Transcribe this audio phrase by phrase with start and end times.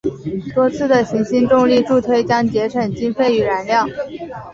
[0.55, 3.85] 多次的行星重力助推将节省经费与燃料。